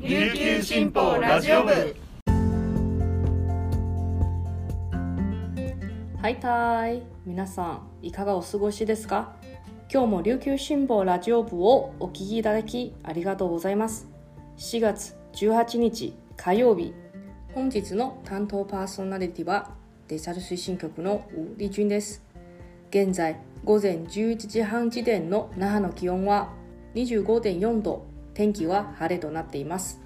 [0.00, 1.72] 琉球新報ラジオ部。
[6.22, 7.02] はいたい。
[7.26, 9.34] 皆さんいかがお過ごしですか？
[9.92, 14.06] 今日も琉球新報ラジオ部をお聞きいただきありがとうございます。
[14.58, 16.94] 4月18日火曜日。
[17.52, 19.72] 本日の担当パーソナリティは
[20.06, 22.22] デジタル推進局のウ・リジュンです。
[22.90, 26.50] 現在午前11時半時点の那覇の気温は
[26.94, 28.06] 25.4度。
[28.38, 30.00] 天気は晴れとなっています、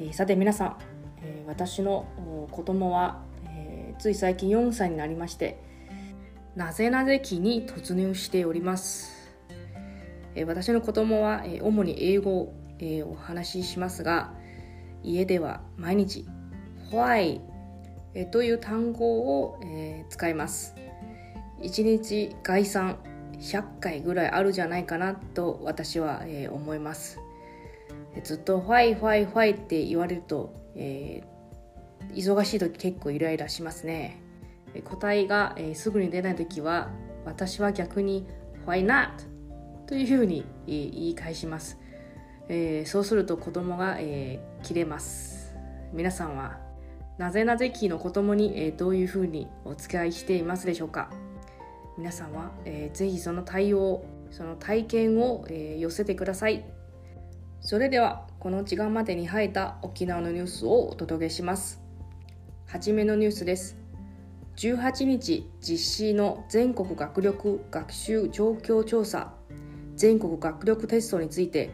[0.00, 0.76] えーさて皆さん、
[1.22, 2.08] えー私の
[2.50, 5.62] 子供は、えーつい最近4歳になりまして
[6.56, 9.12] なぜなぜ期に突入しております、
[10.34, 14.32] え私の子供は、え主に英語を、えお話ししますが
[15.04, 16.26] 家では毎日
[16.90, 17.40] 「Why」
[18.32, 20.74] という単語を、え使います。
[21.62, 22.98] 1日概算
[23.44, 27.20] 100回ぐらいあるじゃないかなと私は、えー思います。
[28.22, 31.34] ずっと「why why why」って言われると、えー
[32.14, 34.20] 忙しい時結構イライラしますね。
[34.84, 36.90] 答えが、えーすぐに出ない時は
[37.24, 38.26] 私は逆に
[38.66, 39.10] 「Why not?」
[39.86, 41.78] というふうに、えー言い返します、
[42.48, 45.54] えーそうすると子供が、えー切れます。
[45.92, 46.58] 皆さんは
[47.18, 51.10] なぜなぜ期の子供に、えーどういうふうにお付き合いしていますでしょうか？
[51.96, 56.64] 皆さんは、えーぜひその対応その体験を、えー寄せてください。
[57.60, 61.80] それではこの時間までに入った沖縄のニュースをお届けします。
[62.66, 63.84] はじめのニュースです。
[64.56, 69.32] 18日実施の全国学力学習状況調査
[69.96, 71.70] 全国学力テストについて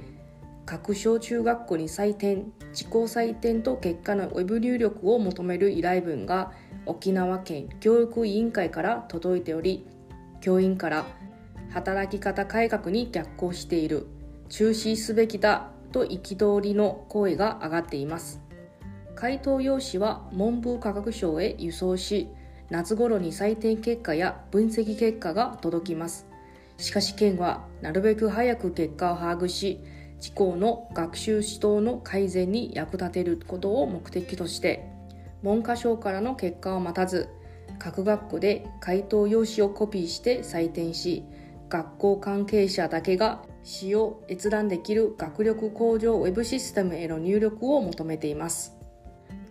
[0.65, 6.53] 各小中学校に採点自己採点と結果のウェブ入力を求める依頼文が
[6.87, 9.87] 沖縄県教育委員会から届いており
[10.41, 11.07] 教員から
[11.71, 14.07] 働き方改革に逆行している
[14.49, 18.41] 中止すべきだと憤りの声が上がっています。
[19.15, 22.29] 回答用紙は文部科学省へ輸送し
[22.71, 26.27] 夏頃に採点結果や分析結果が届きます。
[26.79, 29.81] しかし県はなるべく早く結果を把握し
[30.17, 34.87] 自校の学習指導の改善に役立てることを目的として
[35.43, 37.29] 文科省からの結果を待たず
[37.81, 41.25] 各学校で回答用紙をコピーして採点し
[41.71, 48.77] 学校関係者だけが使用閲覧できる学力向上ウェブシステムへの入力を求めています。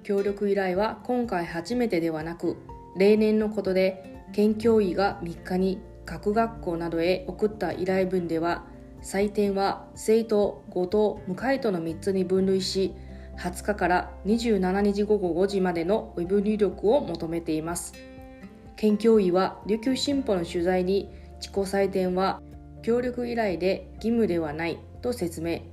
[0.04, 2.58] 協力依頼は今回初めてではなく
[2.98, 8.66] 例年のことで県教委が3日に各学校などへ送った依頼文では
[9.02, 12.94] 採点は生徒、後等、無回答の3つに分類し
[13.38, 17.94] 20日から27日午後5時までのウェブ入力を求めています。
[18.80, 21.10] 県教委は琉球新報の取材に
[21.42, 22.42] 自己採点は
[22.82, 25.64] 協力依頼で義務ではないと説明。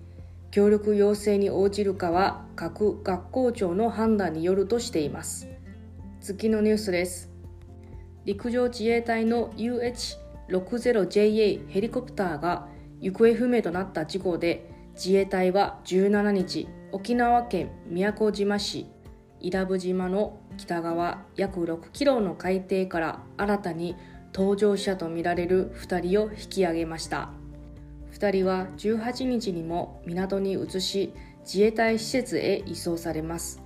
[0.50, 5.47] 協力要請に応じるかは各学校長の判断によるとしています。
[6.21, 7.31] 次のニュースです。
[8.25, 12.67] 陸上自衛隊の UH-60JA ヘリコプターが
[13.00, 18.91] 行方不明となった事故で自衛隊は17日沖縄県宮古島市
[19.47, 23.95] 伊良部島の北側約6キロの海底から新たに
[24.33, 27.31] 搭乗者とみられる2人を引き上げました。
[28.12, 31.12] 2人は18日にも港に移し
[31.45, 33.62] 自衛隊施設へ移送されます。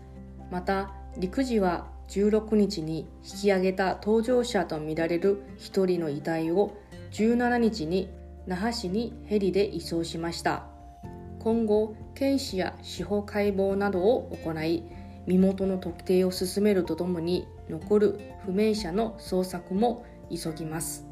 [0.50, 6.76] また陸自は16日に引き上げた搭乗者とみられる1人の遺体を
[7.12, 8.10] 17日に
[8.46, 10.66] 那覇市にヘリで移送しました。
[11.38, 14.84] 今後検視や司法解剖などを行い
[15.26, 21.06] 身元の特定を進めるとともに残る不明者の捜索も急ぎます。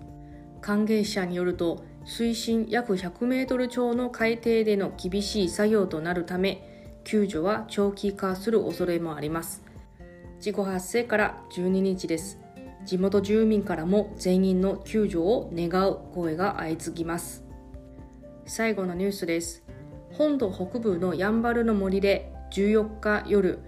[0.61, 9.63] 関係者によると水深約100メートル超の海底での厳しい作業となるため救助は長期化する恐れもあります。
[10.41, 12.39] 事故発生から12日です。
[12.85, 17.45] 地元住民からも全員の救助を願う声が相次ぎます。
[18.47, 19.65] 最後のニュースです。
[20.13, 23.59] 本土北部のやんばるの森で14日夜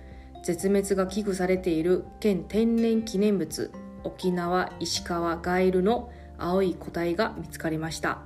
[0.42, 3.70] 絶滅が危惧されている県天然記念物
[4.04, 8.22] 沖縄石川ガエルの青い個体が見つかりました。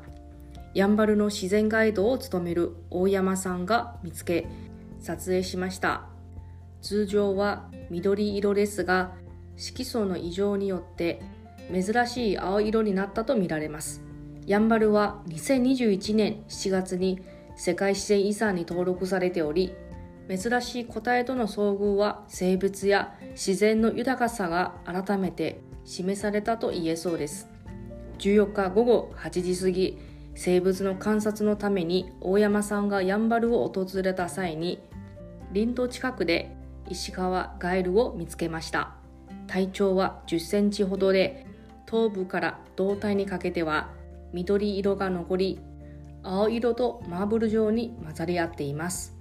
[0.73, 4.47] やんばるの自然ガイドを務める大山さんが見つけ
[5.01, 6.07] 撮影しました。
[6.83, 9.13] 通常は緑色ですが
[9.57, 11.23] 色素の異常によって
[11.73, 14.03] 珍しい青色になったとみられます。
[14.47, 17.21] やんばるは2021年7月に
[17.57, 19.75] 世界自然遺産に登録されており
[20.29, 27.49] 珍しい個体との遭遇は生物や自然の豊かさが改めて示されたと言えそうです。
[28.19, 29.99] 14日午後8時過ぎ
[30.35, 34.81] 生物の観察のために大山さんがやんばるを訪れた際に
[35.53, 36.57] 林道近くで
[36.89, 38.95] 石川ガエルを見つけました。
[39.47, 41.47] 体長は10センチほどで
[41.87, 43.91] 頭部から胴体にかけては
[44.33, 45.61] 緑色が残り
[46.23, 49.14] 青色とマーブル状に混ざり合っています。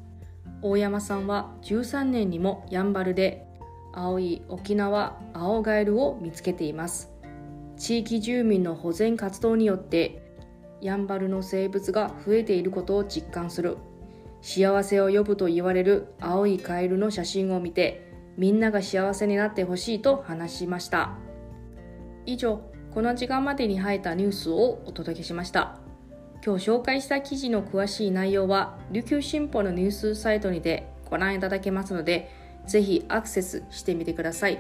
[0.64, 3.46] 大山さんは13年にもやんばるで
[3.92, 7.12] 青い沖縄青ガエルを見つけています。
[7.78, 10.24] 地域住民の保全活動によって
[10.82, 13.78] やんばるの生物が増えていることを実感する。
[14.42, 21.18] 幸せを呼ぶと言われる青いカエルの写真を見てみんなが幸せになってほしいと話しました。
[22.26, 22.62] 以上
[22.94, 25.83] この時間までに入ったニュースをお届けしました。
[26.46, 32.30] 今日紹介した記事の詳しい内容は琉球新報のニュースサイトにてご覧いただけますので
[32.68, 34.60] ぜひアクセスしてみてください。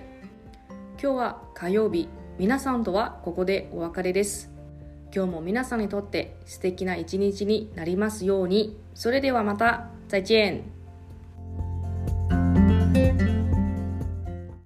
[1.01, 2.07] 今日は火曜日
[2.37, 4.49] 皆さんとはここでお別れです。
[5.13, 8.77] 今日も皆さんにとって素敵な一日になりますように。
[8.93, 10.63] それではまた再见。